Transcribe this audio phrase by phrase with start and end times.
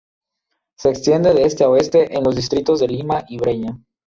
[0.79, 3.77] Se extiende de este a oeste en los distritos de Lima y Breña.